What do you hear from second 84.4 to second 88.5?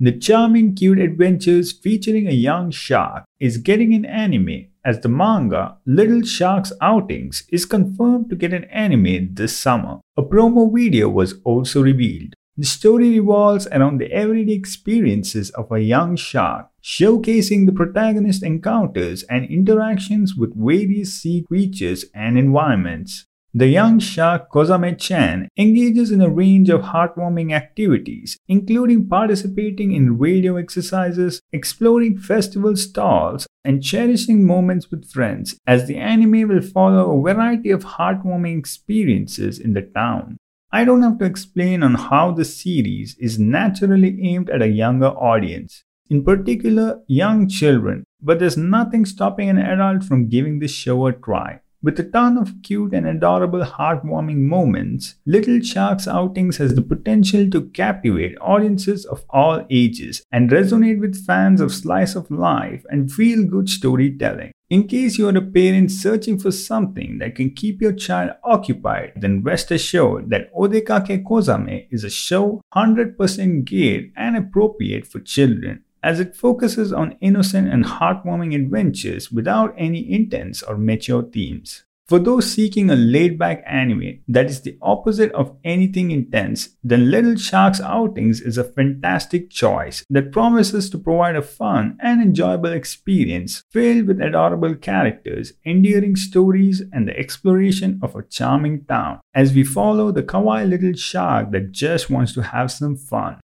is the opposite of anything intense, then Little Shark's Outings